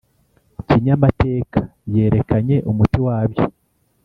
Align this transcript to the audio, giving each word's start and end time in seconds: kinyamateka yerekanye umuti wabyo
kinyamateka 0.67 1.59
yerekanye 1.93 2.55
umuti 2.69 2.97
wabyo 3.05 3.45